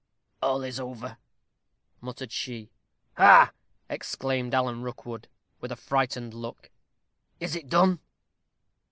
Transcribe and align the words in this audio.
"All 0.41 0.63
is 0.63 0.79
over," 0.79 1.19
muttered 2.01 2.31
she. 2.31 2.71
"Ha!" 3.17 3.53
exclaimed 3.87 4.51
Alan 4.51 4.81
Rookwood, 4.81 5.27
with 5.59 5.71
a 5.71 5.75
frightful 5.75 6.23
look. 6.23 6.71
"Is 7.39 7.55
it 7.55 7.69
done?" 7.69 7.99